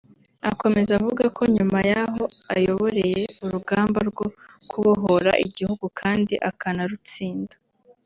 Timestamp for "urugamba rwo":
3.45-4.27